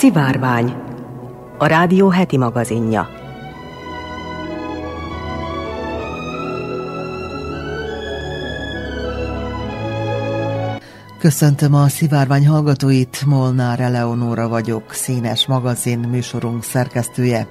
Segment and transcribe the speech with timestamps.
[0.00, 0.74] Szivárvány,
[1.58, 3.08] a rádió heti magazinja.
[11.18, 17.48] Köszöntöm a szivárvány hallgatóit, Molnár Eleonóra vagyok, színes magazin műsorunk szerkesztője.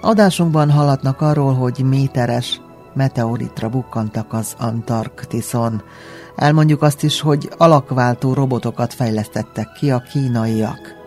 [0.00, 2.60] Adásunkban hallatnak arról, hogy méteres
[2.94, 5.82] meteoritra bukkantak az Antarktiszon.
[6.36, 11.03] Elmondjuk azt is, hogy alakváltó robotokat fejlesztettek ki a kínaiak.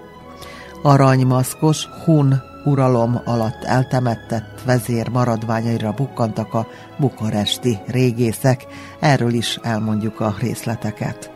[0.87, 6.67] Aranymaszkos Hun uralom alatt eltemettett vezér maradványaira bukkantak a
[6.99, 8.65] bukaresti régészek,
[8.99, 11.31] erről is elmondjuk a részleteket.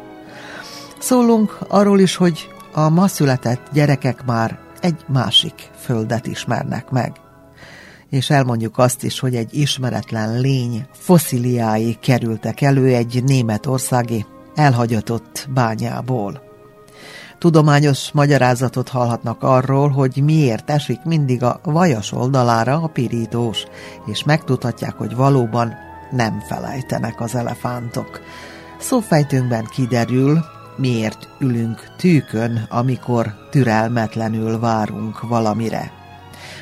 [0.99, 7.11] Szólunk arról is, hogy a ma született gyerekek már egy másik földet ismernek meg.
[8.09, 16.50] És elmondjuk azt is, hogy egy ismeretlen lény fosziliái kerültek elő egy németországi elhagyatott bányából.
[17.41, 23.63] Tudományos magyarázatot hallhatnak arról, hogy miért esik mindig a vajas oldalára a pirítós,
[24.05, 25.73] és megtudhatják, hogy valóban
[26.11, 28.19] nem felejtenek az elefántok.
[28.79, 30.39] Szófejtőnkben kiderül,
[30.75, 35.91] miért ülünk tűkön, amikor türelmetlenül várunk valamire.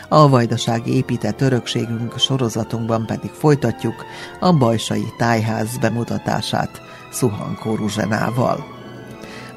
[0.10, 4.06] A vajdasági épített örökségünk sorozatunkban pedig folytatjuk
[4.40, 8.79] a Bajsai Tájház bemutatását Szuhankó Ruzsenával.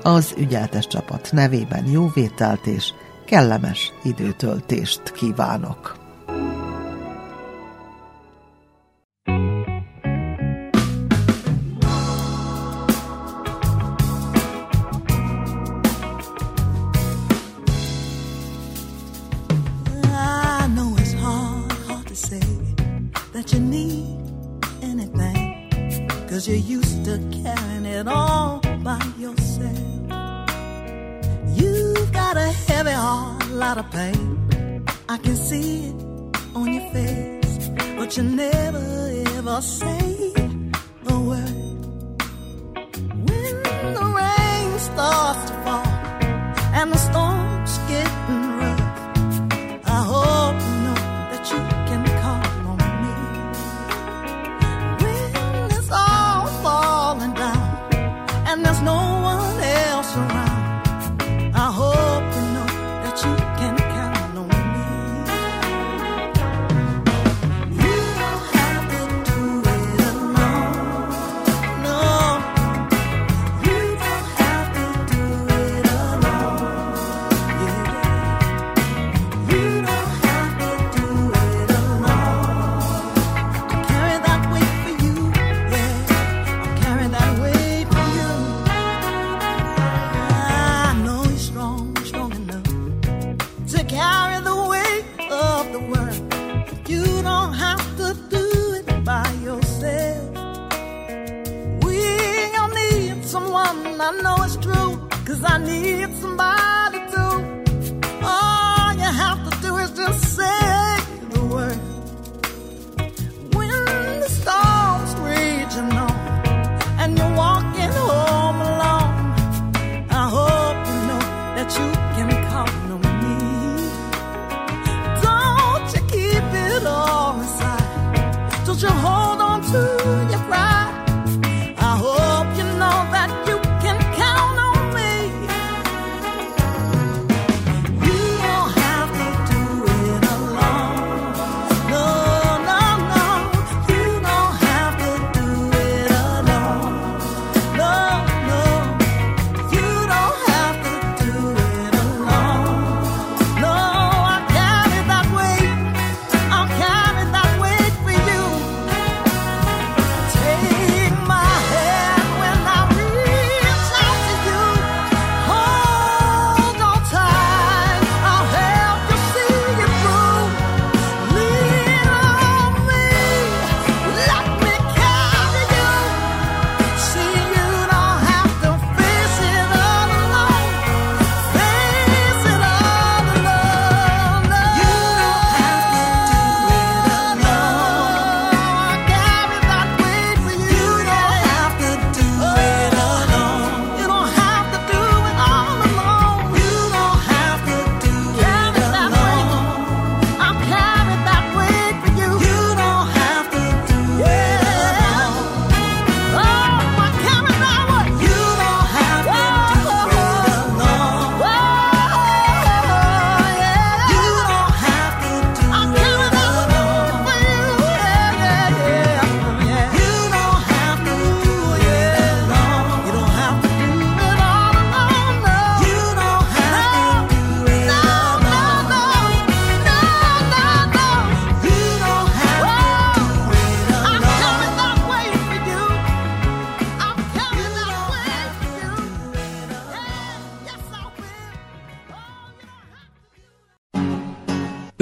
[0.03, 2.93] Az ügyeltes csapat nevében jó vételt és
[3.25, 6.02] kellemes időtöltést kívánok!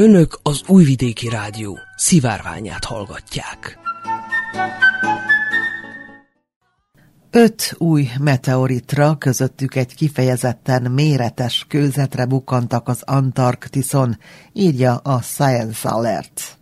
[0.00, 3.78] Önök az Újvidéki Rádió szivárványát hallgatják.
[7.30, 14.18] Öt új meteoritra, közöttük egy kifejezetten méretes kőzetre bukkantak az Antarktiszon,
[14.52, 16.58] írja a Science Alert.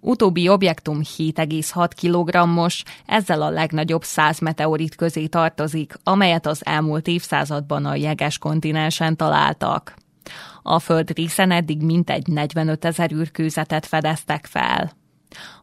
[0.00, 7.84] Utóbbi objektum 7,6 kg-os, ezzel a legnagyobb 100 meteorit közé tartozik, amelyet az elmúlt évszázadban
[7.84, 9.94] a jeges kontinensen találtak.
[10.66, 14.92] A föld részen eddig mintegy 45 ezer űrkőzetet fedeztek fel.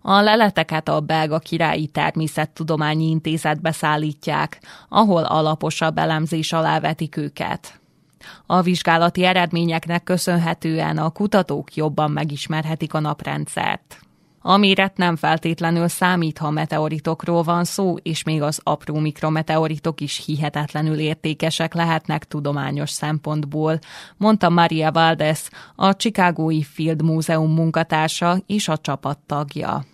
[0.01, 7.79] A leleteket a Belga Királyi Természettudományi Intézetbe szállítják, ahol alaposabb elemzés alá vetik őket.
[8.45, 14.00] A vizsgálati eredményeknek köszönhetően a kutatók jobban megismerhetik a naprendszert.
[14.43, 14.57] A
[14.95, 21.73] nem feltétlenül számít, ha meteoritokról van szó, és még az apró mikrometeoritok is hihetetlenül értékesek
[21.73, 23.79] lehetnek tudományos szempontból,
[24.17, 29.85] mondta Maria Valdez, a Chicagói Field Múzeum munkatársa és a csapat tagja.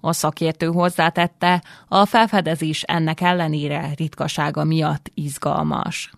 [0.00, 6.10] A szakértő hozzátette, a felfedezés ennek ellenére ritkasága miatt izgalmas.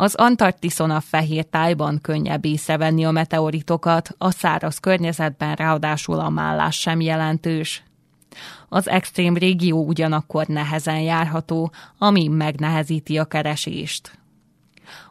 [0.00, 6.78] Az Antarktiszon a fehér tájban könnyebb észrevenni a meteoritokat, a száraz környezetben ráadásul a mállás
[6.78, 7.82] sem jelentős.
[8.68, 14.18] Az extrém régió ugyanakkor nehezen járható, ami megnehezíti a keresést.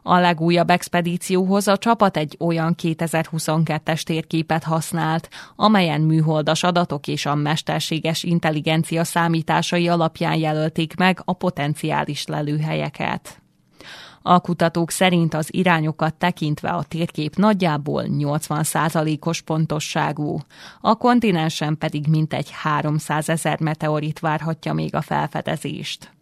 [0.02, 7.34] A legújabb expedícióhoz a csapat egy olyan 2022-es térképet használt, amelyen műholdas adatok és a
[7.34, 13.42] mesterséges intelligencia számításai alapján jelölték meg a potenciális lelőhelyeket.
[14.22, 20.38] A kutatók szerint az irányokat tekintve a térkép nagyjából 80%-os pontosságú.
[20.80, 26.17] A kontinensen pedig mintegy 300 ezer meteorit várhatja még a felfedezést.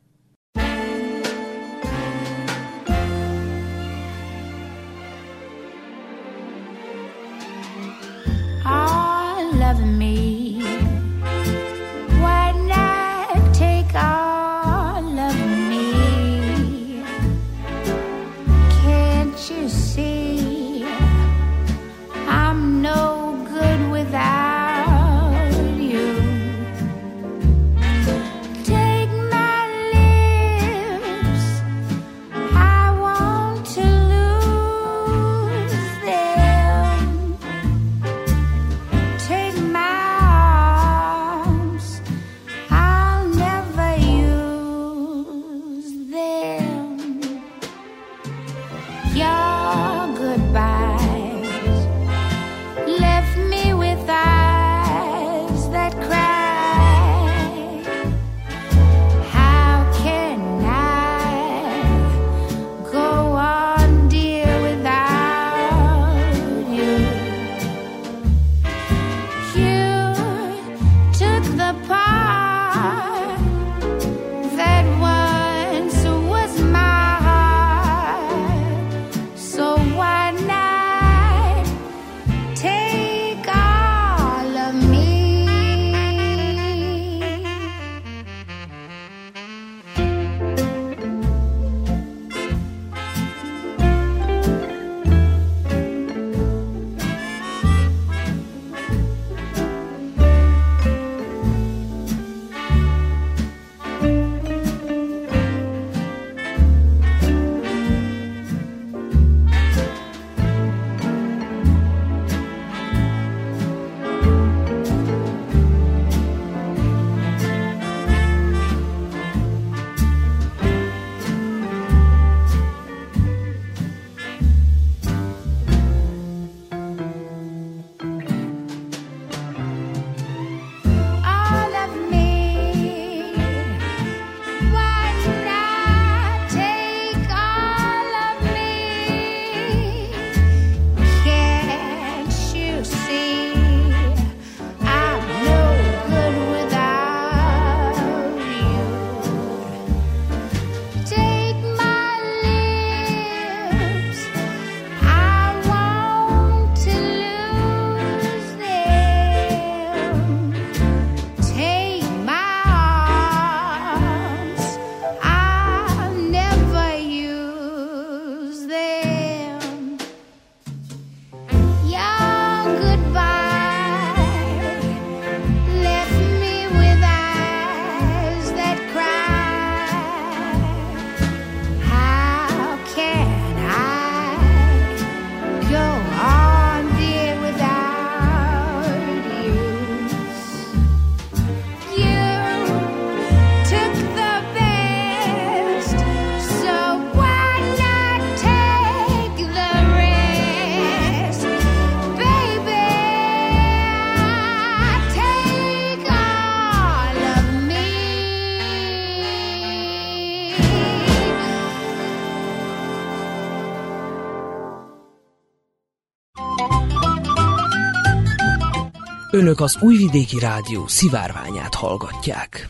[219.36, 222.68] Önök az Újvidéki Rádió szivárványát hallgatják.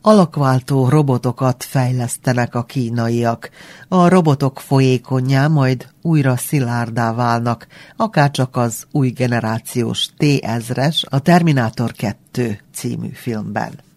[0.00, 3.50] Alakváltó robotokat fejlesztenek a kínaiak.
[3.88, 7.66] A robotok folyékonyá, majd újra szilárdá válnak,
[7.96, 13.89] akárcsak az új generációs T-ezres, a Terminátor 2 című filmben.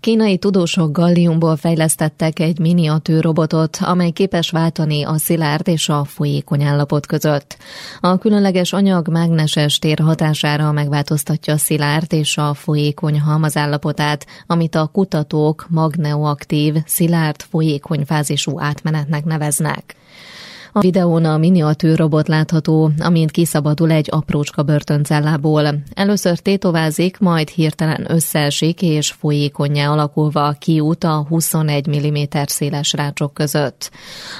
[0.00, 6.62] Kínai tudósok galliumból fejlesztettek egy miniatűr robotot, amely képes váltani a szilárd és a folyékony
[6.62, 7.56] állapot között.
[8.00, 14.86] A különleges anyag mágneses tér hatására megváltoztatja a szilárd és a folyékony halmazállapotát, amit a
[14.86, 19.96] kutatók magneoaktív, szilárd folyékony fázisú átmenetnek neveznek.
[20.72, 25.74] A videón a miniatűr robot látható, amint kiszabadul egy aprócska börtöncellából.
[25.94, 33.90] Először tétovázik, majd hirtelen összeesik és folyékonyá alakulva kiút a 21 mm széles rácsok között.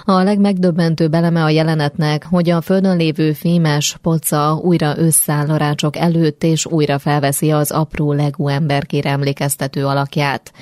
[0.05, 5.97] A legmegdöbbentőbb eleme a jelenetnek, hogy a földön lévő fémes poca újra összeáll a rácsok
[5.97, 10.53] előtt, és újra felveszi az apró legú emberkére emlékeztető alakját.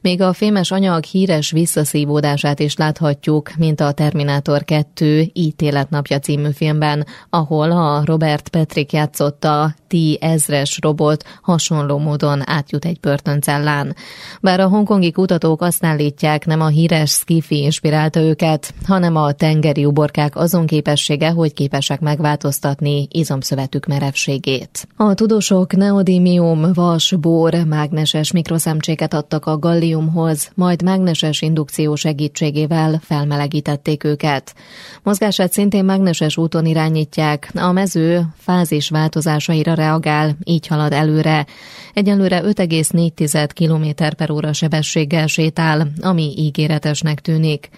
[0.00, 7.06] Még a fémes anyag híres visszaszívódását is láthatjuk, mint a Terminátor 2 Ítéletnapja című filmben,
[7.30, 13.96] ahol a Robert Patrick játszotta T-ezres robot hasonló módon átjut egy börtöncellán.
[14.40, 19.84] Bár a hongkongi kutatók azt állítják, nem a híres skifi inspirálta őket, hanem a tengeri
[19.84, 24.88] uborkák azon képessége, hogy képesek megváltoztatni izomszövetük merevségét.
[24.96, 34.04] A tudósok neodimium, vas, bor, mágneses mikroszemcséket adtak a galliumhoz, majd mágneses indukció segítségével felmelegítették
[34.04, 34.54] őket.
[35.02, 41.46] Mozgását szintén mágneses úton irányítják, a mező fázis változásaira reagál, így halad előre.
[41.94, 47.68] Egyelőre 5,4 km per óra sebességgel sétál, ami ígéretesnek tűnik.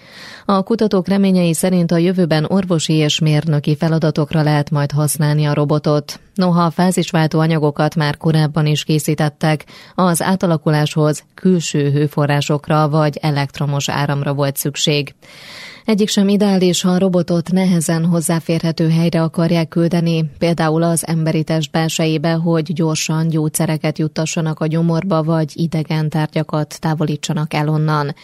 [0.45, 6.19] A kutatók reményei szerint a jövőben orvosi és mérnöki feladatokra lehet majd használni a robotot.
[6.35, 9.65] Noha a fázisváltó anyagokat már korábban is készítettek,
[9.95, 15.15] az átalakuláshoz külső hőforrásokra vagy elektromos áramra volt szükség.
[15.85, 21.71] Egyik sem ideális, ha a robotot nehezen hozzáférhető helyre akarják küldeni, például az emberi test
[21.71, 28.15] belsejébe, hogy gyorsan gyógyszereket juttassanak a gyomorba, vagy idegen tárgyakat távolítsanak el onnan.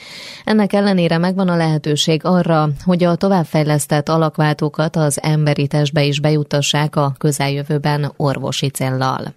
[0.43, 6.95] Ennek ellenére megvan a lehetőség arra, hogy a továbbfejlesztett alakváltókat az emberi testbe is bejuttassák
[6.95, 9.33] a közeljövőben orvosi céllal.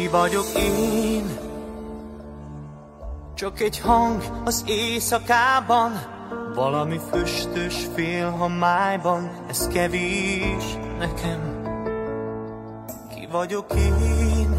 [0.00, 1.38] Ki vagyok én?
[3.34, 5.92] Csak egy hang az éjszakában,
[6.54, 10.64] valami füstös fél a májban, ez kevés
[10.98, 11.62] nekem.
[13.14, 14.54] Ki vagyok én?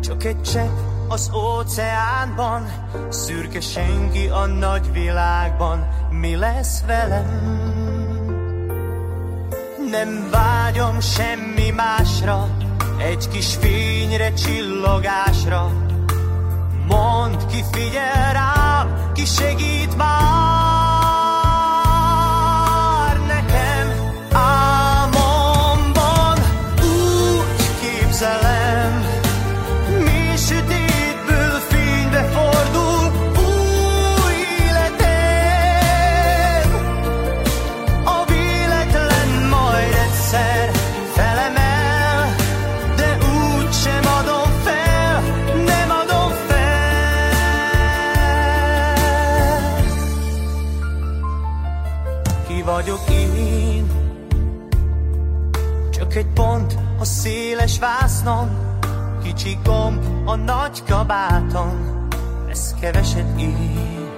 [0.00, 0.76] Csak egy csepp
[1.08, 2.66] az óceánban,
[3.08, 7.26] szürke senki a nagy világban, mi lesz velem?
[9.90, 12.48] Nem vágyom semmi másra,
[12.98, 15.72] egy kis fényre, csillogásra.
[16.86, 20.67] Mond ki figyel rám, ki segít már.
[57.78, 58.48] Vásznon,
[59.22, 62.06] kicsi gomb a nagy kabáton,
[62.48, 64.12] ez keveset ér.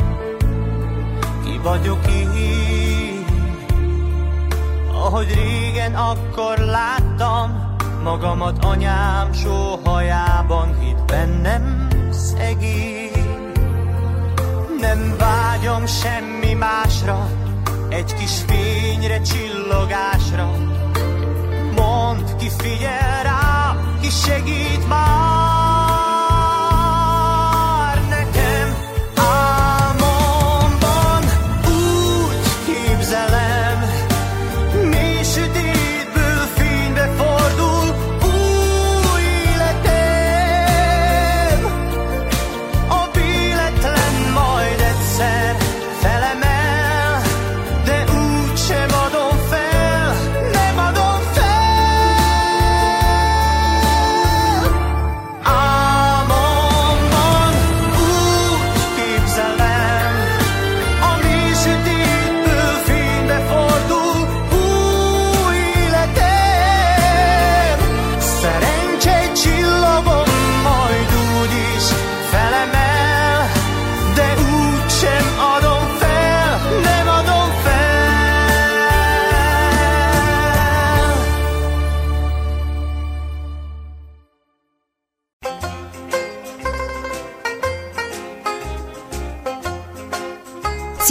[1.44, 3.24] Ki vagyok én,
[4.92, 13.52] ahogy régen akkor láttam, magamat anyám sóhajában, hitt bennem szegény.
[14.80, 17.28] Nem vágyom semmi másra,
[17.88, 20.50] egy kis fényre, csillogásra,
[21.76, 23.29] mond, ki figyel rá, ki
[24.10, 25.49] segít már.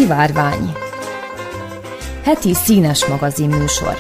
[0.10, 0.72] Szivárvány
[2.24, 3.98] Heti színes magazin műsor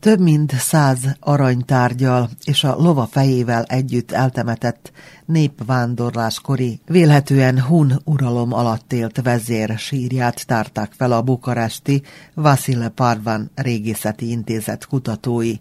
[0.00, 4.92] Több mint száz aranytárgyal és a lova fejével együtt eltemetett
[5.24, 12.02] népvándorláskori, vélhetően hun uralom alatt élt vezér sírját tárták fel a bukaresti
[12.34, 15.54] Vasile Parvan régészeti intézet kutatói.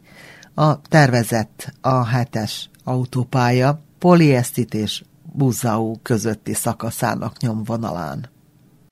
[0.54, 8.30] A tervezett a hetes autópálya Poliesztit és Buzau közötti szakaszának nyomvonalán.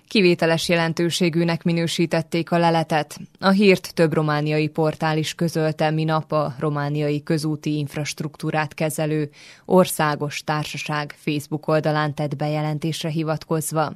[0.08, 3.19] Kivételes jelentőségűnek minősítették a leletet.
[3.39, 9.29] A hírt több romániai portál is közölte minap a romániai közúti infrastruktúrát kezelő
[9.65, 13.93] országos társaság Facebook oldalán tett bejelentésre hivatkozva.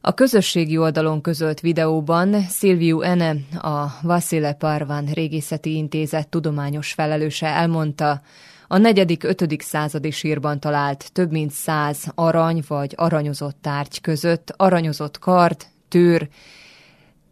[0.00, 8.22] A közösségi oldalon közölt videóban Silviu Ene, a Vasile Parvan régészeti intézet tudományos felelőse elmondta,
[8.68, 15.18] a negyedik, ötödik századi sírban talált több mint száz arany vagy aranyozott tárgy között aranyozott
[15.18, 16.28] kard, tőr,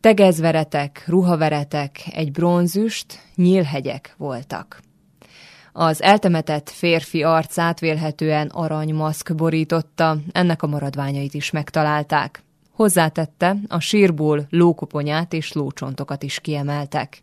[0.01, 4.81] tegezveretek, ruhaveretek, egy bronzüst, nyílhegyek voltak.
[5.73, 12.43] Az eltemetett férfi arcát vélhetően aranymaszk borította, ennek a maradványait is megtalálták.
[12.71, 17.23] Hozzátette, a sírból lókoponyát és lócsontokat is kiemeltek.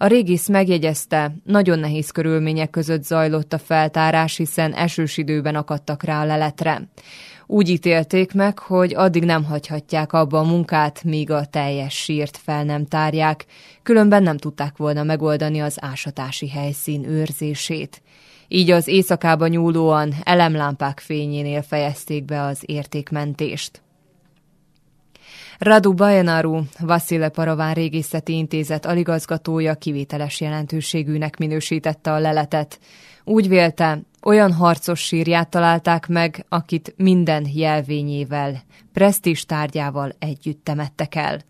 [0.00, 6.20] A régész megjegyezte, nagyon nehéz körülmények között zajlott a feltárás, hiszen esős időben akadtak rá
[6.22, 6.88] a leletre.
[7.46, 12.64] Úgy ítélték meg, hogy addig nem hagyhatják abba a munkát, míg a teljes sírt fel
[12.64, 13.46] nem tárják,
[13.82, 18.02] különben nem tudták volna megoldani az ásatási helyszín őrzését.
[18.48, 23.82] Így az éjszakába nyúlóan elemlámpák fényénél fejezték be az értékmentést.
[25.58, 32.78] Radu Bajenaru, Vassile Paraván régészeti intézet aligazgatója kivételes jelentőségűnek minősítette a leletet.
[33.24, 41.40] Úgy vélte, olyan harcos sírját találták meg, akit minden jelvényével, presztis tárgyával együtt temettek el.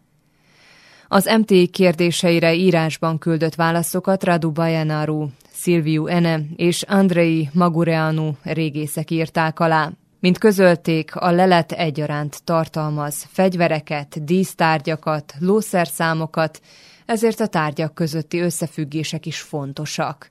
[1.09, 9.61] Az MTI kérdéseire írásban küldött válaszokat Radu Bajenaru, Silviu Ene és Andrei Magureanu régészek írták
[9.61, 9.92] alá.
[10.21, 16.61] Mint közölték, a lelet egyaránt tartalmaz fegyvereket, dísztárgyakat, lószerszámokat,
[17.07, 20.31] ezért a tárgyak közötti összefüggések is fontosak.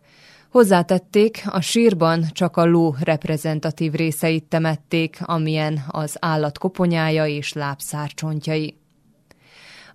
[0.50, 8.78] Hozzátették, a sírban csak a ló reprezentatív részeit temették, amilyen az állat koponyája és lábszárcsontjai.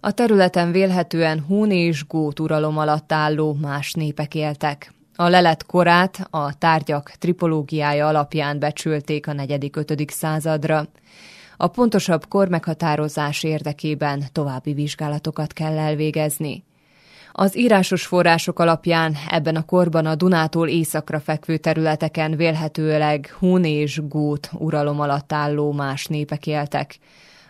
[0.00, 4.92] A területen vélhetően hún és gót uralom alatt álló más népek éltek.
[5.16, 10.10] A lelet korát a tárgyak tripológiája alapján becsülték a 4.-5.
[10.10, 10.86] századra.
[11.56, 16.64] A pontosabb kor meghatározás érdekében további vizsgálatokat kell elvégezni.
[17.32, 24.00] Az írásos források alapján ebben a korban a Dunától északra fekvő területeken vélhetőleg Hun és
[24.08, 26.98] Gót uralom alatt álló más népek éltek.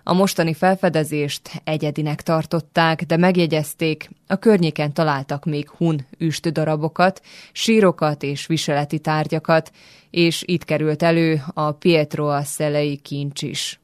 [0.04, 6.06] A mostani felfedezést egyedinek tartották, de megjegyezték, a környéken találtak még hun
[6.52, 7.20] darabokat,
[7.52, 9.70] sírokat és viseleti tárgyakat,
[10.10, 13.80] és itt került elő a Pietro a szelei kincs is.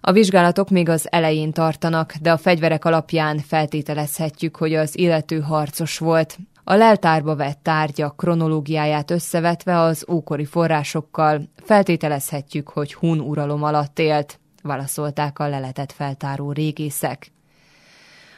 [0.00, 5.98] A vizsgálatok még az elején tartanak, de a fegyverek alapján feltételezhetjük, hogy az illető harcos
[5.98, 6.38] volt.
[6.64, 14.40] A leltárba vett tárgyak kronológiáját összevetve az ókori forrásokkal feltételezhetjük, hogy hun uralom alatt élt
[14.62, 17.30] válaszolták a leletet feltáró régészek.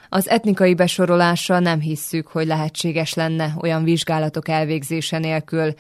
[0.09, 5.75] Az etnikai besorolása nem hisszük, hogy lehetséges lenne olyan vizsgálatok elvégzése nélkül,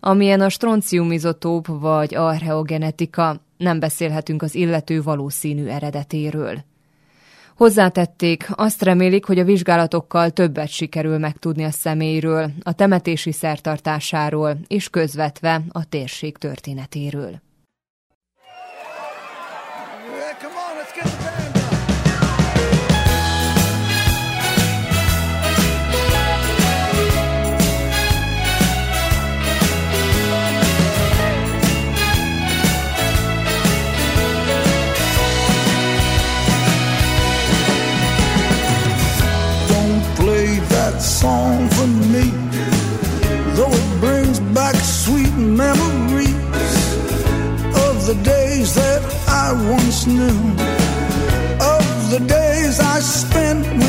[0.00, 6.64] amilyen a stronciumizotóp vagy archeogenetika, nem beszélhetünk az illető valószínű eredetéről.
[7.56, 14.88] Hozzátették, azt remélik, hogy a vizsgálatokkal többet sikerül megtudni a személyről, a temetési szertartásáról és
[14.88, 17.40] közvetve a térség történetéről.
[20.40, 21.57] Come on, let's get the band.
[50.06, 50.54] Knew,
[51.60, 53.87] of the days I spent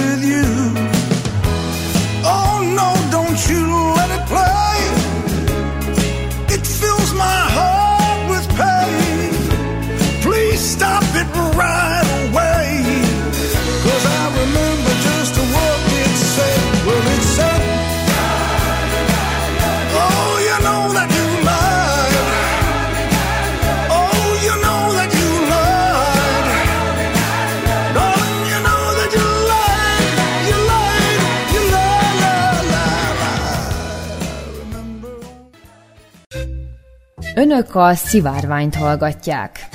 [37.39, 39.69] Önök a szivárványt hallgatják.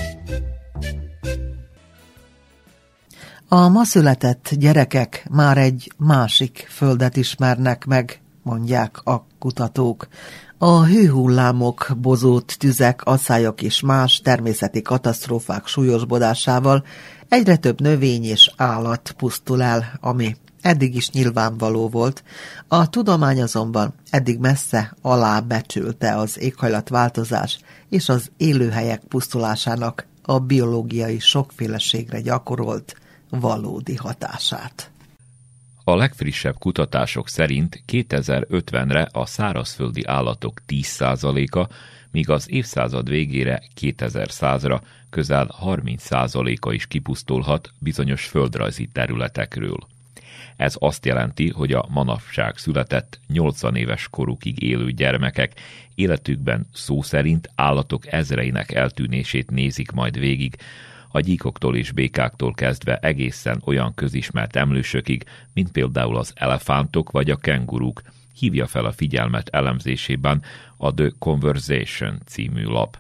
[3.49, 10.09] A ma született gyerekek már egy másik földet ismernek meg, mondják a kutatók.
[10.59, 16.85] A hőhullámok, bozót, tüzek, asszályok és más természeti katasztrófák súlyosbodásával
[17.29, 22.25] egyre több növény és állat pusztul el, ami eddig is nyilvánvaló volt.
[22.69, 32.21] A tudomány azonban eddig messze alábecsülte az éghajlatváltozás és az élőhelyek pusztulásának a biológiai sokféleségre
[32.21, 32.97] gyakorolt
[33.29, 34.91] valódi hatását.
[35.85, 41.69] A legfrissebb kutatások szerint 2050-re a szárazföldi állatok 10%-a,
[42.11, 49.93] míg az évszázad végére 2100-ra közel 30%-a is kipusztulhat bizonyos földrajzi területekről.
[50.57, 55.61] Ez azt jelenti, hogy a manapság született 80 éves korukig élő gyermekek
[55.95, 60.57] életükben szó szerint állatok ezreinek eltűnését nézik majd végig,
[61.09, 67.37] a gyíkoktól és békáktól kezdve egészen olyan közismert emlősökig, mint például az elefántok vagy a
[67.37, 68.03] kenguruk,
[68.39, 70.43] hívja fel a figyelmet elemzésében
[70.77, 72.99] a The Conversation című lap.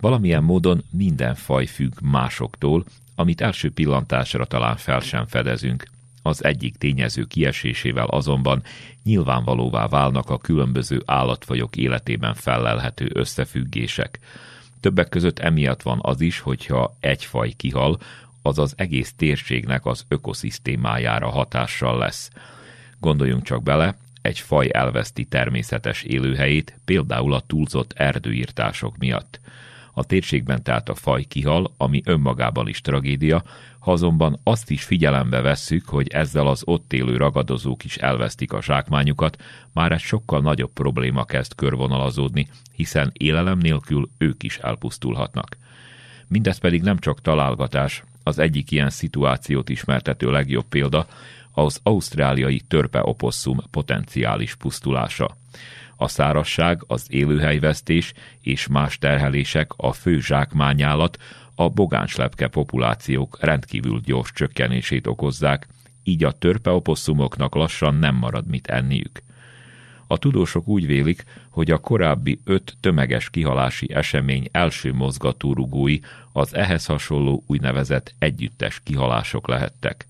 [0.00, 2.84] Valamilyen módon minden faj függ másoktól,
[3.14, 5.86] amit első pillantásra talán fel sem fedezünk.
[6.26, 8.62] Az egyik tényező kiesésével azonban
[9.02, 14.18] nyilvánvalóvá válnak a különböző állatfajok életében fellelhető összefüggések.
[14.80, 17.98] Többek között emiatt van az is, hogyha egy faj kihal,
[18.42, 22.30] az az egész térségnek az ökoszisztémájára hatással lesz.
[23.00, 29.40] Gondoljunk csak bele, egy faj elveszti természetes élőhelyét, például a túlzott erdőírtások miatt.
[29.92, 33.42] A térségben tehát a faj kihal, ami önmagában is tragédia,
[33.86, 38.62] ha azonban azt is figyelembe vesszük, hogy ezzel az ott élő ragadozók is elvesztik a
[38.62, 45.56] zsákmányukat, már egy sokkal nagyobb probléma kezd körvonalazódni, hiszen élelem nélkül ők is elpusztulhatnak.
[46.28, 51.06] Mindez pedig nem csak találgatás, az egyik ilyen szituációt ismertető legjobb példa
[51.52, 55.36] az ausztráliai törpeoposszum potenciális pusztulása.
[55.96, 61.18] A szárasság, az élőhelyvesztés és más terhelések a fő zsákmányálat
[61.58, 65.66] a bogánslepke populációk rendkívül gyors csökkenését okozzák,
[66.02, 69.22] így a törpeoposszumoknak lassan nem marad mit enniük.
[70.06, 75.98] A tudósok úgy vélik, hogy a korábbi öt tömeges kihalási esemény első mozgatórugói
[76.32, 80.06] az ehhez hasonló úgynevezett együttes kihalások lehettek.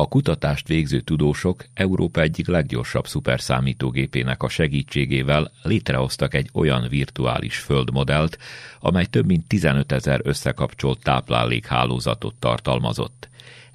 [0.00, 8.38] A kutatást végző tudósok Európa egyik leggyorsabb szuperszámítógépének a segítségével létrehoztak egy olyan virtuális földmodellt,
[8.80, 13.28] amely több mint 15 ezer összekapcsolt táplálékhálózatot tartalmazott.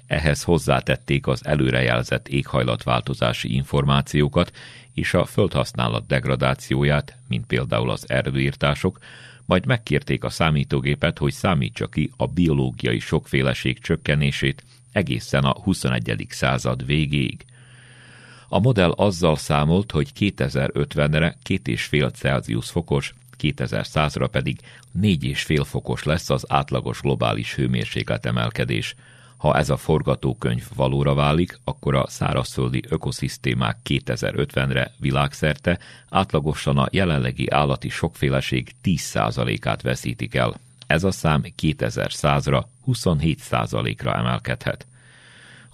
[0.06, 4.52] Ehhez hozzátették az előrejelzett éghajlatváltozási információkat
[4.94, 8.98] és a földhasználat degradációját, mint például az erdőírtások,
[9.44, 14.62] majd megkérték a számítógépet, hogy számítsa ki a biológiai sokféleség csökkenését
[14.96, 16.26] egészen a 21.
[16.28, 17.44] század végéig.
[18.48, 24.60] A modell azzal számolt, hogy 2050-re 2,5 Celsius fokos, 2100-ra pedig
[25.00, 28.94] 4,5 fokos lesz az átlagos globális hőmérséklet emelkedés.
[29.36, 35.78] Ha ez a forgatókönyv valóra válik, akkor a szárazföldi ökoszisztémák 2050-re világszerte
[36.10, 40.54] átlagosan a jelenlegi állati sokféleség 10%-át veszítik el.
[40.86, 44.86] Ez a szám 2100-ra 27%-ra emelkedhet.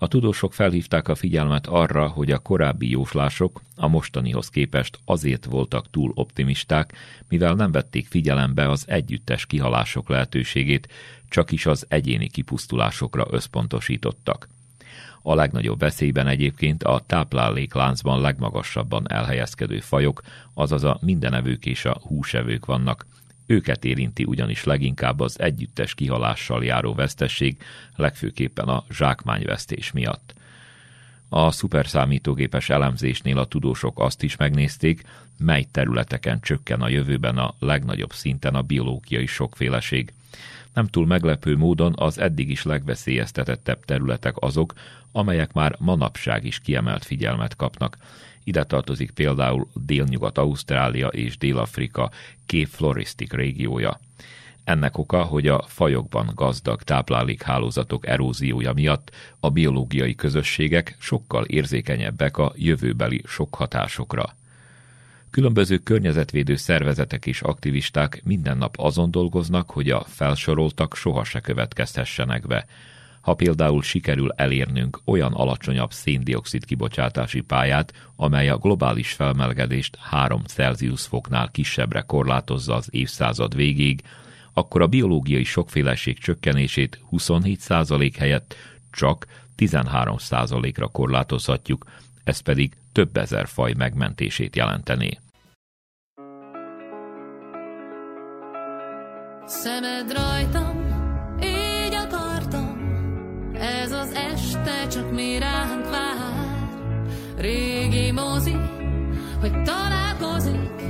[0.03, 5.91] A tudósok felhívták a figyelmet arra, hogy a korábbi jóslások a mostanihoz képest azért voltak
[5.91, 6.93] túl optimisták,
[7.29, 10.89] mivel nem vették figyelembe az együttes kihalások lehetőségét,
[11.29, 14.49] csak is az egyéni kipusztulásokra összpontosítottak.
[15.23, 20.23] A legnagyobb veszélyben egyébként a táplálékláncban legmagasabban elhelyezkedő fajok,
[20.55, 23.07] azaz a mindenevők és a húsevők vannak,
[23.53, 27.57] őket érinti ugyanis leginkább az együttes kihalással járó vesztesség,
[27.97, 30.35] legfőképpen a zsákmányvesztés miatt.
[31.29, 35.03] A szuperszámítógépes elemzésnél a tudósok azt is megnézték,
[35.39, 40.13] mely területeken csökken a jövőben a legnagyobb szinten a biológiai sokféleség.
[40.75, 44.75] Nem túl meglepő módon az eddig is legveszélyeztetettebb területek azok,
[45.13, 47.97] amelyek már manapság is kiemelt figyelmet kapnak,
[48.45, 52.11] ide tartozik például Délnyugat-Ausztrália és Dél-Afrika
[52.47, 54.01] Cape Floristic régiója.
[54.65, 62.53] Ennek oka, hogy a fajokban gazdag táplálékhálózatok eróziója miatt a biológiai közösségek sokkal érzékenyebbek a
[62.57, 64.35] jövőbeli sok hatásokra.
[65.31, 72.47] Különböző környezetvédő szervezetek és aktivisták minden nap azon dolgoznak, hogy a felsoroltak soha se következhessenek
[72.47, 72.67] be.
[73.23, 81.03] Ha például sikerül elérnünk olyan alacsonyabb széndiokszid kibocsátási pályát, amely a globális felmelegedést 3 Celsius
[81.03, 84.03] foknál kisebbre korlátozza az évszázad végéig,
[84.53, 88.55] akkor a biológiai sokféleség csökkenését 27% helyett
[88.91, 89.27] csak
[89.59, 91.85] 13%-ra korlátozhatjuk,
[92.25, 95.19] ez pedig több ezer faj megmentését jelentené.
[99.47, 100.82] Szemed rajtam,
[104.65, 106.71] este csak mi ránk vár.
[107.37, 108.57] Régi mozi,
[109.41, 110.83] hogy találkozik,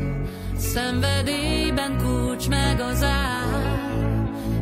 [0.56, 3.80] szenvedélyben kulcs meg az ár.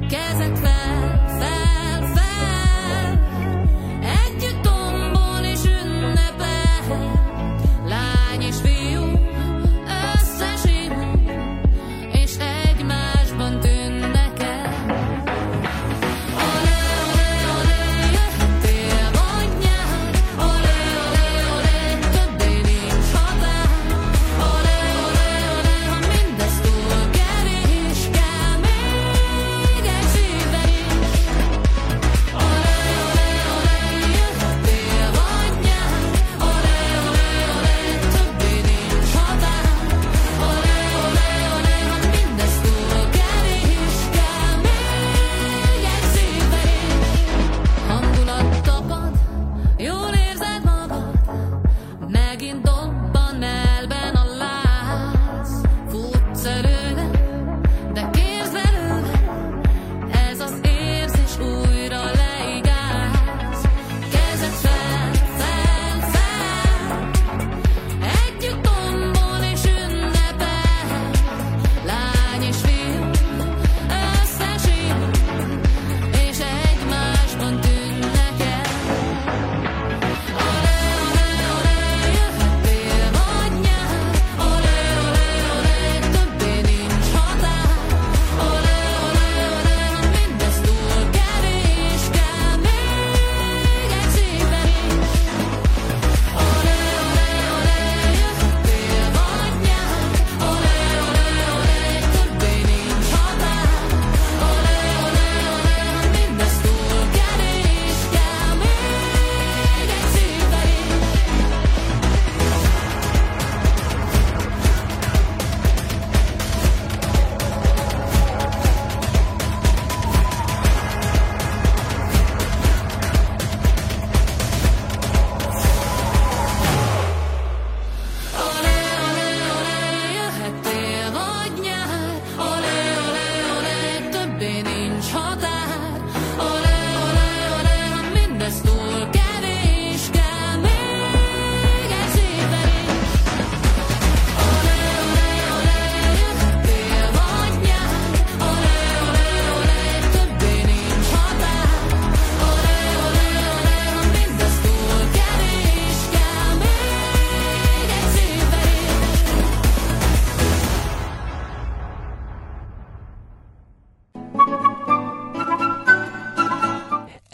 [0.09, 0.80] Kezet fel,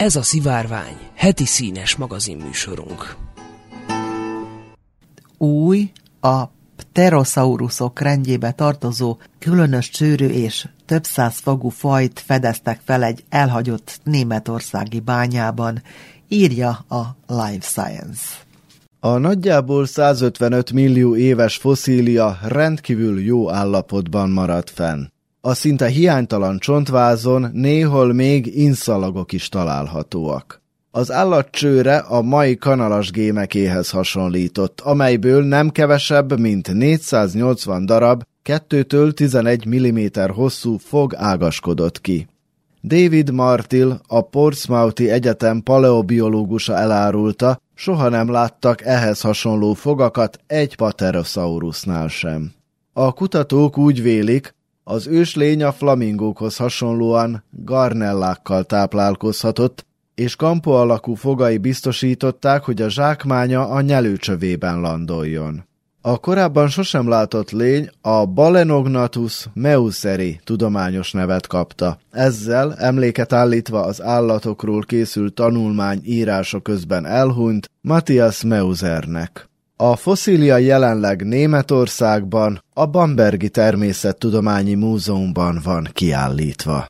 [0.07, 3.15] Ez a Szivárvány, heti színes magazinműsorunk.
[5.37, 6.43] Új, a
[6.75, 14.99] pterosaurusok rendjébe tartozó, különös csőrű és több száz fogú fajt fedeztek fel egy elhagyott németországi
[14.99, 15.81] bányában,
[16.27, 18.21] írja a Life Science.
[18.99, 25.05] A nagyjából 155 millió éves foszília rendkívül jó állapotban maradt fenn.
[25.47, 30.61] A szinte hiánytalan csontvázon néhol még inszalagok is találhatóak.
[30.91, 39.67] Az állatcsőre a mai kanalas gémekéhez hasonlított, amelyből nem kevesebb, mint 480 darab, 2-től 11
[39.67, 42.27] mm hosszú fog ágaskodott ki.
[42.83, 52.07] David Martil, a Portsmouthi Egyetem paleobiológusa elárulta, soha nem láttak ehhez hasonló fogakat egy Paterosaurusnál
[52.07, 52.51] sem.
[52.93, 54.55] A kutatók úgy vélik,
[54.89, 63.69] az őslény a flamingókhoz hasonlóan garnellákkal táplálkozhatott, és kampó alakú fogai biztosították, hogy a zsákmánya
[63.69, 65.65] a nyelőcsövében landoljon.
[66.01, 71.97] A korábban sosem látott lény a Balenognatus meuseri tudományos nevet kapta.
[72.11, 79.49] Ezzel emléket állítva az állatokról készült tanulmány írása közben elhunyt Matthias Meusernek.
[79.79, 86.85] A foszília jelenleg Németországban, a Bambergi Természettudományi Múzeumban van kiállítva.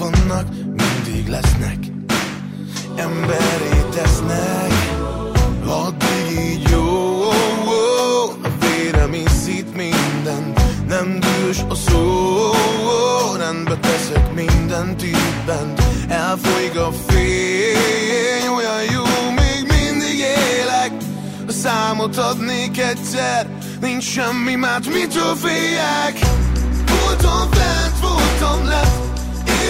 [0.00, 1.78] Vannak, mindig lesznek.
[2.96, 4.72] Emberé tesznek.
[5.66, 7.28] Addig így jó
[8.42, 10.52] A vérem iszít minden
[10.88, 12.50] Nem dühös a szó
[13.38, 15.82] Rendbe teszek mindent itt bent.
[16.08, 19.02] Elfolyik a fény Olyan jó,
[19.36, 20.92] még mindig élek.
[21.48, 23.46] A számot adnék egyszer
[23.80, 26.18] Nincs semmi más, mitől féljek?
[26.86, 28.99] Voltam fent, voltam lent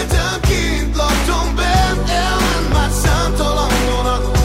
[0.08, 4.39] Kint, laktam bent Elment már számtalan vonat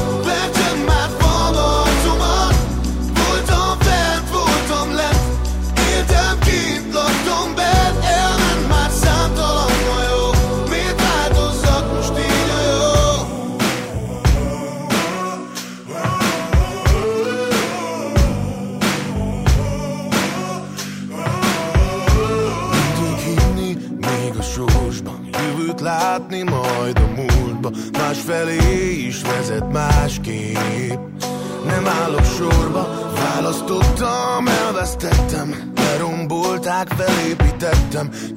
[38.11, 38.34] time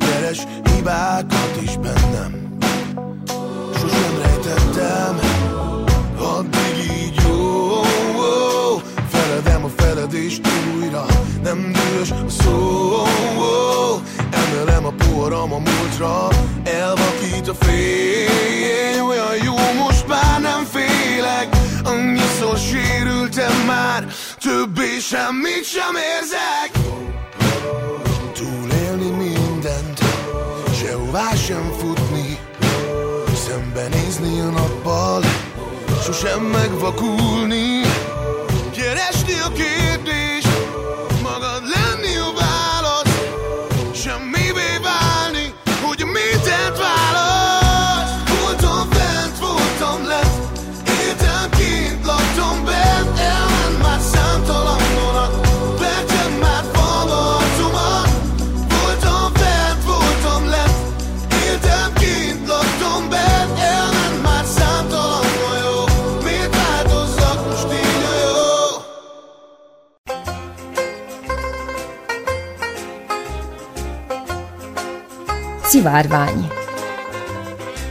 [75.89, 76.49] Szivárvány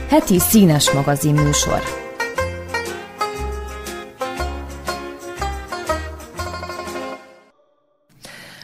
[0.08, 1.82] Heti színes magazin műsor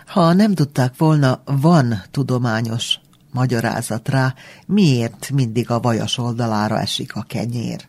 [0.06, 3.00] Ha nem tudták volna, van tudományos
[3.32, 4.34] magyarázat rá,
[4.66, 7.88] miért mindig a vajas oldalára esik a kenyér.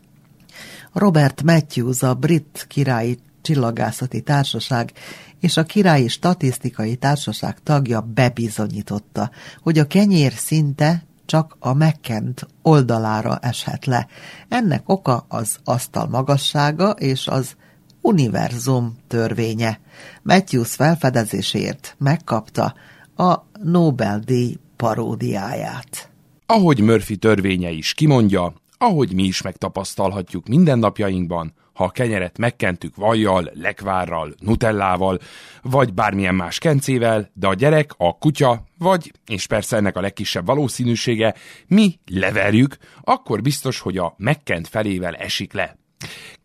[0.92, 4.92] Robert Matthews, a brit királyi csillagászati társaság
[5.40, 9.30] és a királyi statisztikai társaság tagja bebizonyította,
[9.62, 14.06] hogy a kenyér szinte csak a megkent oldalára eshet le.
[14.48, 17.56] Ennek oka az asztal magassága és az
[18.00, 19.80] univerzum törvénye.
[20.22, 22.74] Matthews felfedezésért megkapta
[23.16, 26.10] a Nobel-díj paródiáját.
[26.46, 33.50] Ahogy Murphy törvénye is kimondja, ahogy mi is megtapasztalhatjuk mindennapjainkban, ha a kenyeret megkentük vajjal,
[33.54, 35.18] lekvárral, nutellával,
[35.62, 40.46] vagy bármilyen más kencével, de a gyerek, a kutya, vagy, és persze ennek a legkisebb
[40.46, 41.34] valószínűsége,
[41.66, 45.76] mi leverjük, akkor biztos, hogy a megkent felével esik le.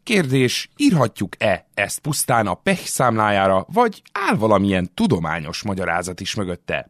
[0.04, 6.88] Kérdés, írhatjuk-e ezt pusztán a pech számlájára, vagy áll valamilyen tudományos magyarázat is mögötte?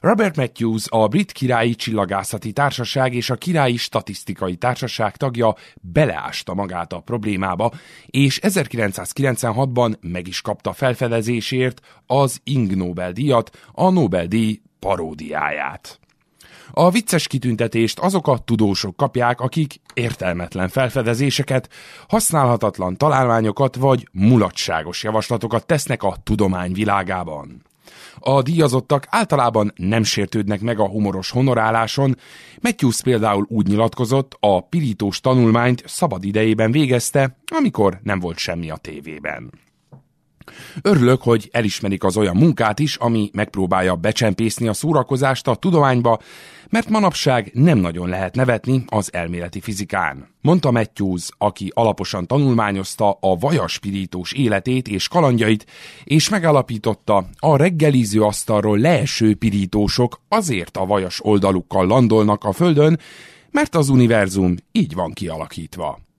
[0.00, 6.92] Robert Matthews, a Brit Királyi Csillagászati Társaság és a Királyi Statisztikai Társaság tagja beleásta magát
[6.92, 7.72] a problémába,
[8.06, 16.00] és 1996-ban meg is kapta felfedezésért az Ing Nobel-díjat, a Nobel-díj paródiáját.
[16.72, 21.68] A vicces kitüntetést azok a tudósok kapják, akik értelmetlen felfedezéseket,
[22.08, 27.68] használhatatlan találmányokat vagy mulatságos javaslatokat tesznek a tudomány világában.
[28.18, 32.16] A díjazottak általában nem sértődnek meg a humoros honoráláson,
[32.60, 38.76] Matthews például úgy nyilatkozott, a pirítós tanulmányt szabad idejében végezte, amikor nem volt semmi a
[38.76, 39.50] tévében.
[40.82, 46.18] Örülök, hogy elismerik az olyan munkát is, ami megpróbálja becsempészni a szórakozást a tudományba,
[46.68, 50.28] mert manapság nem nagyon lehet nevetni az elméleti fizikán.
[50.40, 55.66] Mondta Matthews, aki alaposan tanulmányozta a vajaspirítós életét és kalandjait,
[56.04, 62.98] és megállapította, a reggeliző asztalról leeső pirítósok azért a vajas oldalukkal landolnak a földön,
[63.50, 66.09] mert az univerzum így van kialakítva.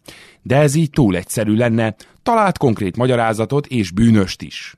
[0.41, 4.75] De ez így túl egyszerű lenne, talált konkrét magyarázatot és bűnöst is.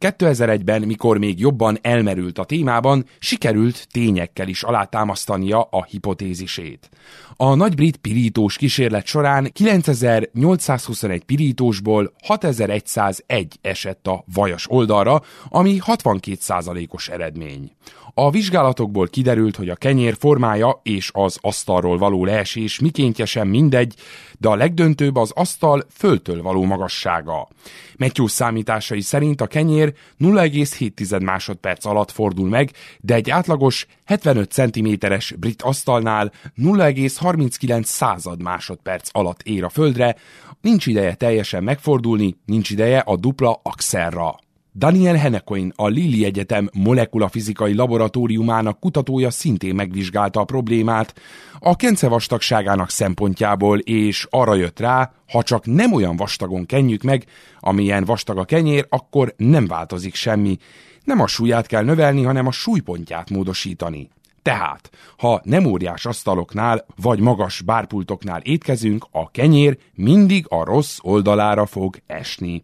[0.00, 6.88] 2001-ben, mikor még jobban elmerült a témában, sikerült tényekkel is alátámasztania a hipotézisét.
[7.36, 17.08] A nagy brit pirítós kísérlet során 9821 pirítósból 6101 esett a vajas oldalra, ami 62%-os
[17.08, 17.70] eredmény.
[18.16, 23.94] A vizsgálatokból kiderült, hogy a kenyér formája és az asztalról való leesés mikéntje sem mindegy,
[24.38, 27.48] de a legdöntőbb az asztal föltől való magassága.
[27.96, 35.34] Matthews számításai szerint a kenyér 0,7 másodperc alatt fordul meg, de egy átlagos 75 cm-es
[35.38, 40.16] brit asztalnál 0,39 század másodperc alatt ér a földre,
[40.60, 44.42] nincs ideje teljesen megfordulni, nincs ideje a dupla axelra.
[44.76, 51.14] Daniel Hennecoin, a Lilly Egyetem molekulafizikai laboratóriumának kutatója szintén megvizsgálta a problémát
[51.58, 57.24] a kence vastagságának szempontjából, és arra jött rá, ha csak nem olyan vastagon kenjük meg,
[57.60, 60.58] amilyen vastag a kenyér, akkor nem változik semmi.
[61.04, 64.08] Nem a súlyát kell növelni, hanem a súlypontját módosítani.
[64.44, 71.66] Tehát, ha nem óriás asztaloknál vagy magas bárpultoknál étkezünk, a kenyér mindig a rossz oldalára
[71.66, 72.62] fog esni.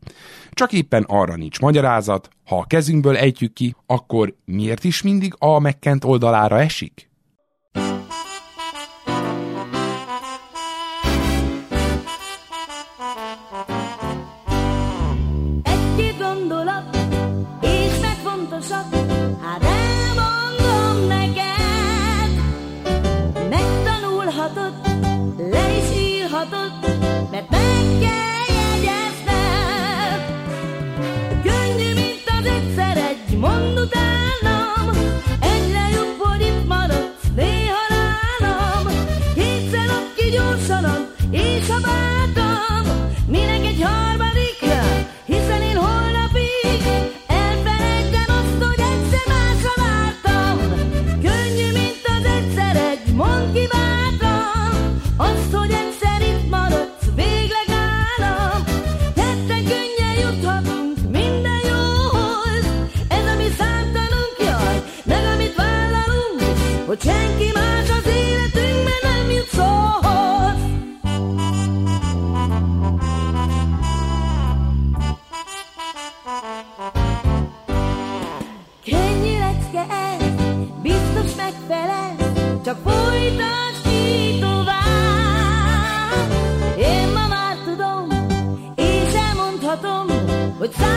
[0.50, 5.58] Csak éppen arra nincs magyarázat, ha a kezünkből ejtjük ki, akkor miért is mindig a
[5.58, 7.09] megkent oldalára esik?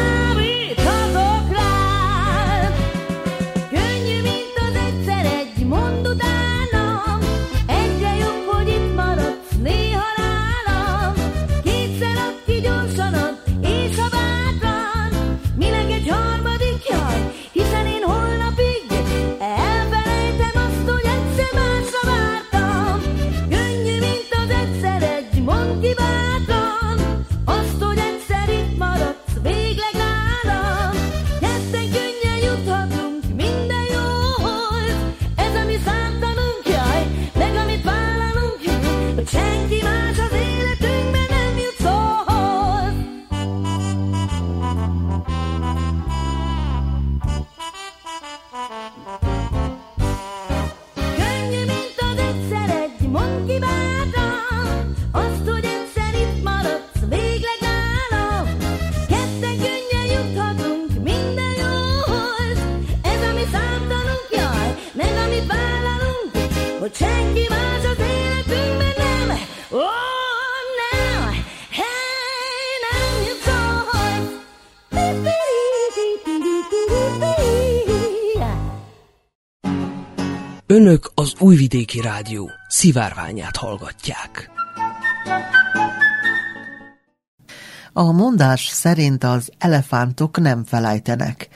[0.04, 0.53] Önök
[81.94, 84.50] Újvidéki Rádió szivárványát hallgatják.
[87.94, 91.48] A mondás szerint az elefántok nem felejtenek.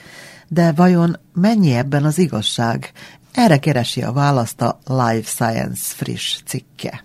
[0.47, 2.91] De vajon mennyi ebben az igazság?
[3.33, 7.03] Erre keresi a választ a Life Science friss cikke.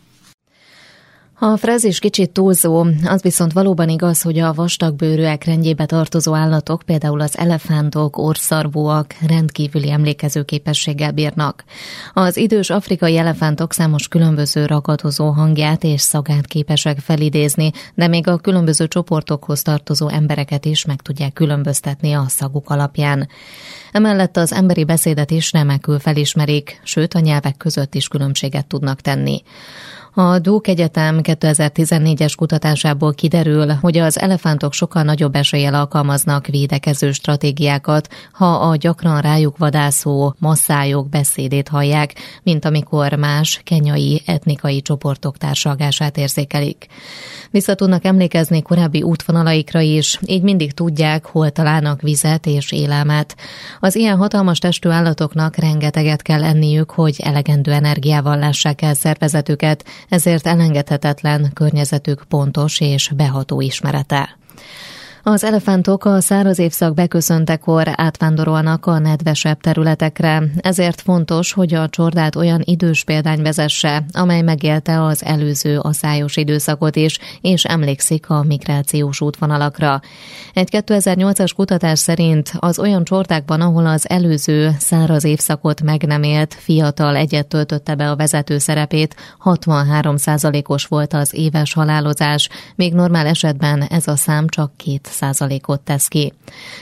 [1.44, 7.20] A frázis kicsit túlzó, az viszont valóban igaz, hogy a vastagbőrűek rendjébe tartozó állatok, például
[7.20, 11.64] az elefántok, orszarvúak rendkívüli emlékező képességgel bírnak.
[12.12, 18.38] Az idős afrikai elefántok számos különböző ragadozó hangját és szagát képesek felidézni, de még a
[18.38, 23.28] különböző csoportokhoz tartozó embereket is meg tudják különböztetni a szaguk alapján.
[23.92, 29.42] Emellett az emberi beszédet is remekül felismerik, sőt a nyelvek között is különbséget tudnak tenni.
[30.14, 38.08] A Dók Egyetem 2014-es kutatásából kiderül, hogy az elefántok sokkal nagyobb eséllyel alkalmaznak védekező stratégiákat,
[38.32, 46.16] ha a gyakran rájuk vadászó masszájok beszédét hallják, mint amikor más kenyai etnikai csoportok társalgását
[46.16, 46.86] érzékelik.
[47.52, 53.36] Vissza tudnak emlékezni korábbi útvonalaikra is, így mindig tudják, hol találnak vizet és élelmet.
[53.80, 60.46] Az ilyen hatalmas testű állatoknak rengeteget kell enniük, hogy elegendő energiával lássák el szervezetüket, ezért
[60.46, 64.41] elengedhetetlen környezetük pontos és beható ismerete.
[65.24, 72.36] Az elefántok a száraz évszak beköszöntekor átvándorolnak a nedvesebb területekre, ezért fontos, hogy a csordát
[72.36, 79.20] olyan idős példány vezesse, amely megélte az előző aszályos időszakot is, és emlékszik a migrációs
[79.20, 80.00] útvonalakra.
[80.52, 86.54] Egy 2008-as kutatás szerint az olyan csordákban, ahol az előző száraz évszakot meg nem élt,
[86.54, 93.82] fiatal egyet töltötte be a vezető szerepét, 63%-os volt az éves halálozás, még normál esetben
[93.82, 96.32] ez a szám csak két százalékot tesz ki.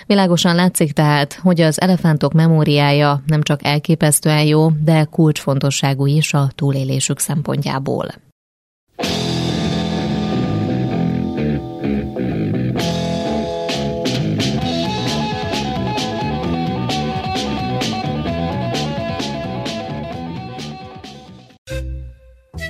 [0.07, 6.51] Világosan látszik tehát, hogy az elefántok memóriája nem csak elképesztően jó, de kulcsfontosságú is a
[6.55, 8.09] túlélésük szempontjából.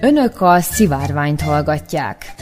[0.03, 2.35] Önök a szivárványt hallgatják.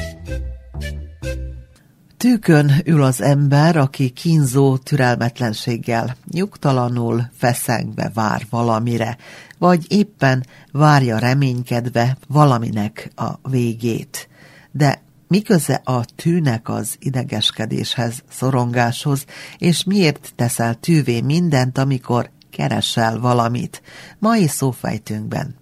[2.18, 9.16] Tűkön ül az ember, aki kínzó türelmetlenséggel, nyugtalanul, feszengve vár valamire,
[9.58, 14.28] vagy éppen várja reménykedve valaminek a végét.
[14.70, 19.24] De mi köze a tűnek az idegeskedéshez, szorongáshoz,
[19.58, 23.82] és miért teszel tűvé mindent, amikor keresel valamit?
[24.18, 25.54] Mai szófejtünkben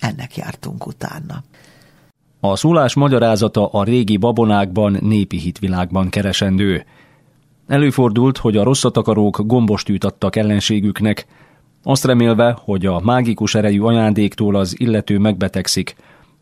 [0.00, 1.44] ennek jártunk utána.
[2.46, 6.84] A szólás magyarázata a régi babonákban, népi hitvilágban keresendő.
[7.66, 11.26] Előfordult, hogy a rosszatakarók gombostűt adtak ellenségüknek,
[11.82, 15.96] azt remélve, hogy a mágikus erejű ajándéktól az illető megbetegszik,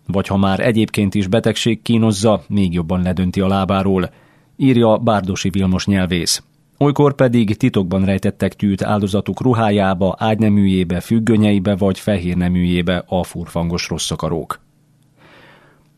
[0.06, 4.10] vagy ha már egyébként is betegség kínozza, még jobban ledönti a lábáról,
[4.56, 6.42] írja Bárdosi Vilmos nyelvész.
[6.78, 14.61] Olykor pedig titokban rejtettek tűt áldozatuk ruhájába, ágyneműjébe, függönyeibe vagy fehérneműjébe a furfangos rosszakarók.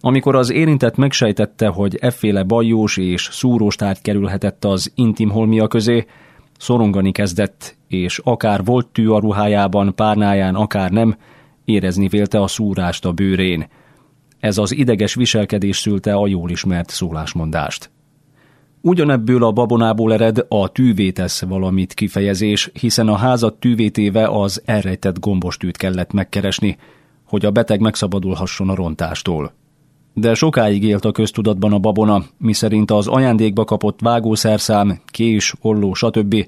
[0.07, 6.05] Amikor az érintett megsejtette, hogy efféle bajós és szúrós tárgy kerülhetett az intim holmia közé,
[6.59, 11.17] szorongani kezdett, és akár volt tű a ruhájában, párnáján, akár nem,
[11.65, 13.67] érezni vélte a szúrást a bőrén.
[14.41, 17.91] Ez az ideges viselkedés szülte a jól ismert szólásmondást.
[18.81, 25.77] Ugyanebből a babonából ered a tűvétesz valamit kifejezés, hiszen a házat tűvétéve az elrejtett gombostűt
[25.77, 26.77] kellett megkeresni,
[27.25, 29.53] hogy a beteg megszabadulhasson a rontástól.
[30.15, 36.47] De sokáig élt a köztudatban a babona, miszerint az ajándékba kapott vágószerszám, kés, olló, stb.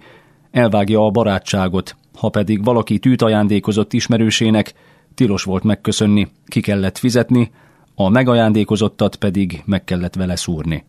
[0.51, 4.75] elvágja a barátságot, ha pedig valaki tűt ajándékozott ismerősének,
[5.15, 7.51] tilos volt megköszönni, ki kellett fizetni,
[7.95, 10.85] a megajándékozottat pedig meg kellett vele szúrni.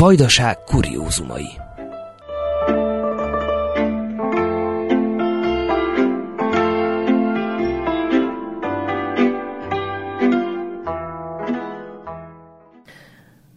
[0.00, 1.46] Vajdaság kuriózumai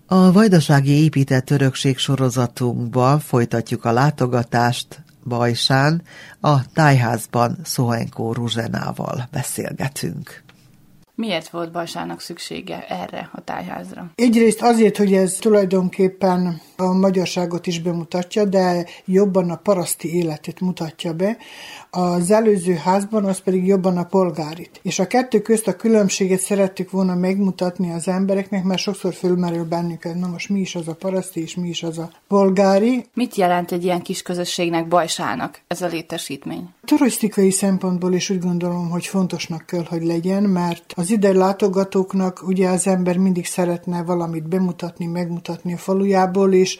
[0.05, 6.01] A vajdasági épített örökség sorozatunkban folytatjuk a látogatást Bajsán,
[6.39, 10.42] a tájházban Szohenkó Ruzsenával beszélgetünk.
[11.15, 14.11] Miért volt Bajsának szüksége erre a tájházra?
[14.15, 21.13] Egyrészt azért, hogy ez tulajdonképpen a magyarságot is bemutatja, de jobban a paraszti életet mutatja
[21.13, 21.37] be.
[21.89, 24.79] Az előző házban az pedig jobban a polgárit.
[24.81, 30.03] És a kettő közt a különbséget szerettük volna megmutatni az embereknek, mert sokszor fölmerül bennük,
[30.15, 33.05] na most mi is az a paraszti, és mi is az a polgári.
[33.13, 36.69] Mit jelent egy ilyen kis közösségnek, Bajsának ez a létesítmény?
[36.85, 42.69] Turisztikai szempontból is úgy gondolom, hogy fontosnak kell, hogy legyen, mert az ide látogatóknak ugye
[42.69, 46.77] az ember mindig szeretne valamit bemutatni, megmutatni a falujából, és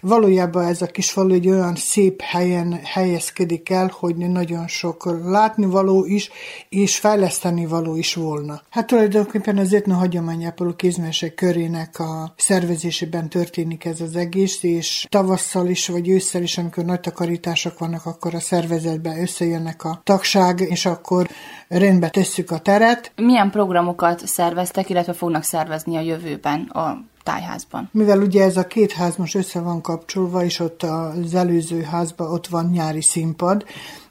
[0.00, 6.04] valójában ez a kis falu egy olyan szép helyen helyezkedik el, hogy nagyon sok látnivaló
[6.04, 6.30] is,
[6.68, 8.62] és fejleszteni való is volna.
[8.70, 15.66] Hát tulajdonképpen az etno hagyományápoló kézmesek körének a szervezésében történik ez az egész, és tavasszal
[15.66, 20.86] is, vagy ősszel is, amikor nagy takarítások vannak, akkor a szervezetben összejönnek a tagság, és
[20.86, 21.28] akkor
[21.68, 23.12] rendbe tesszük a teret.
[23.16, 27.88] Milyen programokat szerveztek, illetve fognak szervezni a jövőben a tájházban.
[27.92, 32.32] Mivel ugye ez a két ház most össze van kapcsolva, és ott az előző házban
[32.32, 33.64] ott van nyári színpad,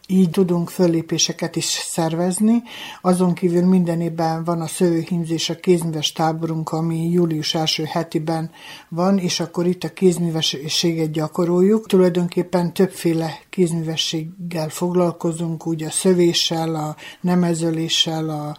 [0.10, 2.64] így tudunk föllépéseket is szervezni.
[3.02, 8.52] Azon kívül minden évben van a szövőhímzés, a kézműves táborunk, ami július első hetiben
[8.90, 11.88] van, és akkor itt a kézművességet gyakoroljuk.
[11.88, 18.56] Tulajdonképpen többféle kézművességgel foglalkozunk, úgy a szövéssel, a nemezöléssel, a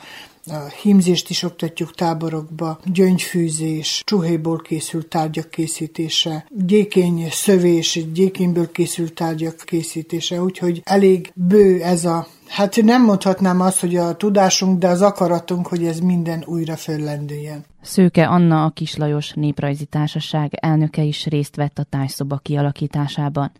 [0.50, 9.56] a hímzést is oktatjuk táborokba, gyöngyfűzés, csuhéból készült tárgyak készítése, gyékény szövés, gyékényből készült tárgyak
[9.64, 15.02] készítése, úgyhogy elég bő ez a Hát nem mondhatnám azt, hogy a tudásunk, de az
[15.02, 17.64] akaratunk, hogy ez minden újra föllendüljen.
[17.80, 23.50] Szőke Anna, a Kislajos Néprajzi Társaság elnöke is részt vett a tájszoba kialakításában.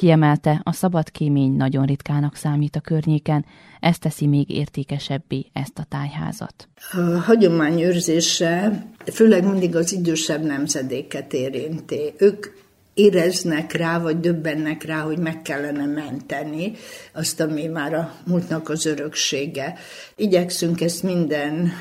[0.00, 3.44] Kiemelte, a szabad kémény nagyon ritkának számít a környéken,
[3.80, 6.68] ez teszi még értékesebbé ezt a tájházat.
[6.92, 12.12] A hagyományőrzése főleg mindig az idősebb nemzedéket érinti.
[12.18, 12.46] Ők
[12.94, 16.72] éreznek rá, vagy döbbennek rá, hogy meg kellene menteni
[17.12, 19.74] azt, ami már a múltnak az öröksége.
[20.16, 21.72] Igyekszünk ezt minden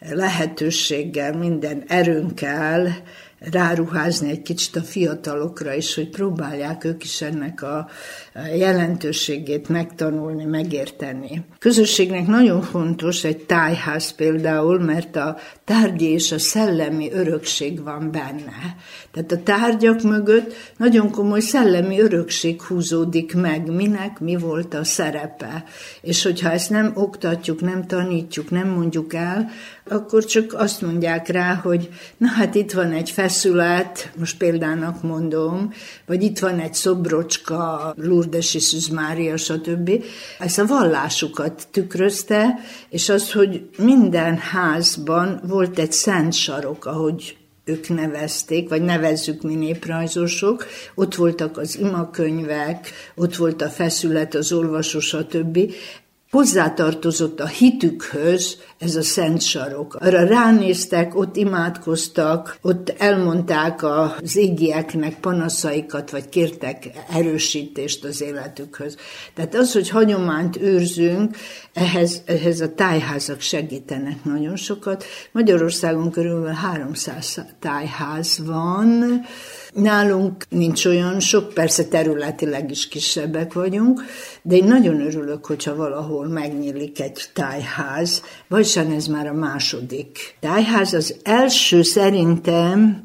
[0.00, 3.02] lehetőséggel, minden erőnkkel
[3.40, 7.88] ráruházni egy kicsit a fiatalokra is, hogy próbálják ők is ennek a
[8.56, 11.44] jelentőségét megtanulni, megérteni.
[11.58, 18.76] Közösségnek nagyon fontos egy tájház például, mert a tárgyi és a szellemi örökség van benne.
[19.12, 25.64] Tehát a tárgyak mögött nagyon komoly szellemi örökség húzódik meg, minek mi volt a szerepe.
[26.00, 29.50] És hogyha ezt nem oktatjuk, nem tanítjuk, nem mondjuk el,
[29.90, 35.72] akkor csak azt mondják rá, hogy na hát itt van egy feszület, most példának mondom,
[36.06, 39.90] vagy itt van egy szobrocska, Lourdes Isus Mária, stb.
[40.38, 42.58] Ez a vallásukat tükrözte,
[42.88, 49.54] és az, hogy minden házban volt egy szent sarok, ahogy ők nevezték, vagy nevezzük mi
[49.54, 55.58] néprajzosok, ott voltak az imakönyvek, ott volt a feszület, az olvasó, stb
[56.30, 59.94] hozzátartozott a hitükhöz ez a szent sarok.
[59.94, 68.96] Arra ránéztek, ott imádkoztak, ott elmondták az égieknek panaszaikat, vagy kértek erősítést az életükhöz.
[69.34, 71.36] Tehát az, hogy hagyományt őrzünk,
[71.72, 75.04] ehhez, ehhez a tájházak segítenek nagyon sokat.
[75.32, 79.20] Magyarországon körülbelül 300 tájház van,
[79.72, 84.02] Nálunk nincs olyan sok, persze területileg is kisebbek vagyunk,
[84.42, 90.92] de én nagyon örülök, hogyha valahol megnyílik egy tájház, vagy ez már a második tájház.
[90.94, 93.04] Az első szerintem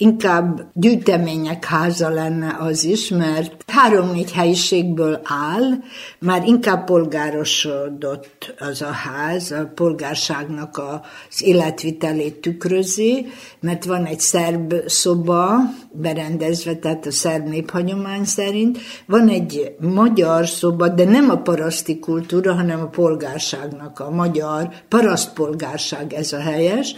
[0.00, 5.78] inkább gyűjtemények háza lenne az is, mert három-négy helyiségből áll,
[6.18, 10.80] már inkább polgárosodott az a ház, a polgárságnak
[11.28, 13.26] az életvitelét tükrözi,
[13.60, 15.56] mert van egy szerb szoba
[15.92, 22.54] berendezve, tehát a szerb néphagyomány szerint, van egy magyar szoba, de nem a paraszti kultúra,
[22.54, 26.94] hanem a polgárságnak, a magyar parasztpolgárság ez a helyes,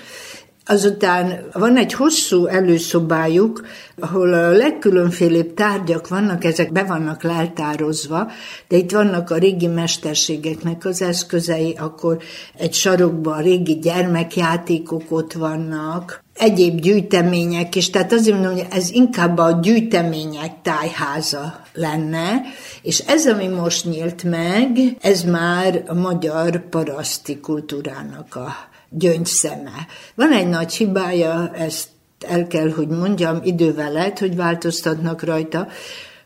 [0.73, 3.67] Azután van egy hosszú előszobájuk,
[4.01, 8.31] ahol a legkülönfélébb tárgyak vannak, ezek be vannak leltározva,
[8.69, 12.19] de itt vannak a régi mesterségeknek az eszközei, akkor
[12.59, 18.91] egy sarokban a régi gyermekjátékok ott vannak, egyéb gyűjtemények is, tehát azért mondom, hogy ez
[18.91, 22.41] inkább a gyűjtemények tájháza lenne,
[22.83, 29.87] és ez, ami most nyílt meg, ez már a magyar paraszti kultúrának a gyöngyszeme.
[30.15, 31.89] Van egy nagy hibája, ezt
[32.29, 35.69] el kell, hogy mondjam, idővel lehet, hogy változtatnak rajta,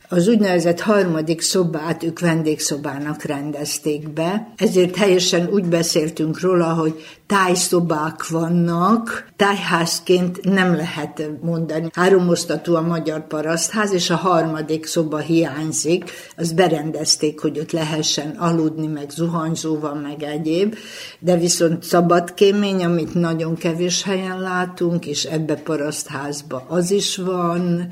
[0.09, 8.29] az úgynevezett harmadik szobát ők vendégszobának rendezték be, ezért helyesen úgy beszéltünk róla, hogy tájszobák
[8.29, 11.89] vannak, tájházként nem lehet mondani.
[11.93, 18.87] Háromosztatú a magyar parasztház, és a harmadik szoba hiányzik, azt berendezték, hogy ott lehessen aludni,
[18.87, 20.75] meg zuhanyzóval, meg egyéb,
[21.19, 27.89] de viszont szabadkémény, amit nagyon kevés helyen látunk, és ebbe parasztházba az is van,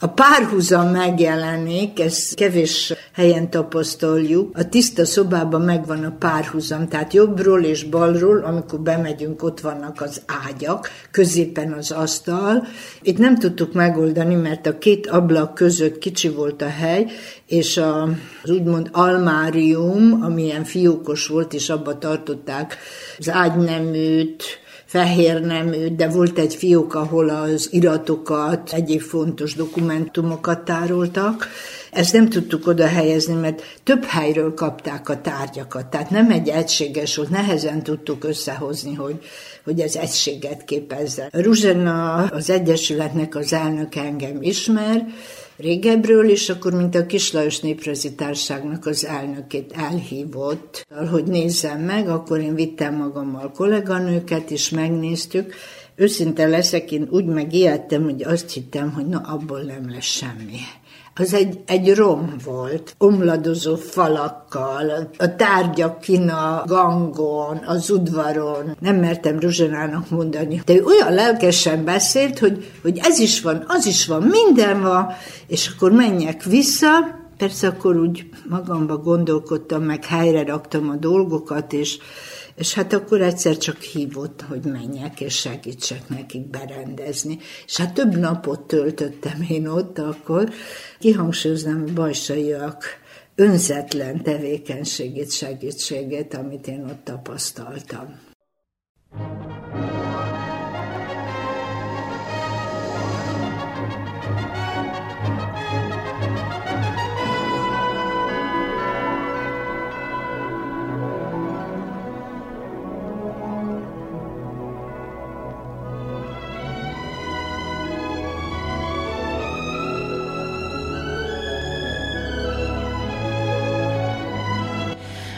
[0.00, 4.56] a párhuzam megjelenik, ezt kevés helyen tapasztaljuk.
[4.56, 10.22] A tiszta szobában megvan a párhuzam, tehát jobbról és balról, amikor bemegyünk, ott vannak az
[10.46, 12.66] ágyak, középen az asztal.
[13.02, 17.06] Itt nem tudtuk megoldani, mert a két ablak között kicsi volt a hely,
[17.46, 18.02] és a,
[18.42, 22.76] az úgymond almárium, amilyen fiókos volt, és abba tartották
[23.18, 24.44] az ágyneműt,
[24.88, 31.48] fehér nemű, de volt egy fiók, ahol az iratokat, egyéb fontos dokumentumokat tároltak.
[31.92, 37.16] ezt nem tudtuk oda helyezni, mert több helyről kapták a tárgyakat, tehát nem egy egységes
[37.16, 39.18] volt, nehezen tudtuk összehozni, hogy,
[39.64, 41.28] hogy ez egységet képezze.
[41.32, 45.06] Ruzsena az Egyesületnek az elnök engem ismer,
[45.58, 52.40] régebről, és akkor, mint a Kislajos Néprezi Társágnak az elnökét elhívott, hogy nézzem meg, akkor
[52.40, 55.54] én vittem magammal kolléganőket, és megnéztük.
[55.94, 60.58] Őszinte leszek, én úgy megijedtem, hogy azt hittem, hogy na, abból nem lesz semmi
[61.18, 68.76] az egy, egy rom volt, omladozó falakkal, a tárgyak kin a gangon, az udvaron.
[68.80, 70.62] Nem mertem Ruzsanának mondani.
[70.64, 75.06] De ő olyan lelkesen beszélt, hogy, hogy ez is van, az is van, minden van,
[75.46, 81.98] és akkor menjek vissza, Persze akkor úgy magamba gondolkodtam, meg helyre raktam a dolgokat, és
[82.58, 87.38] és hát akkor egyszer csak hívott, hogy menjek, és segítsek nekik berendezni.
[87.66, 90.50] És hát több napot töltöttem én ott akkor.
[90.98, 92.84] Kihangsúlyoznám bajsaiak
[93.34, 98.20] önzetlen tevékenységét, segítségét, amit én ott tapasztaltam.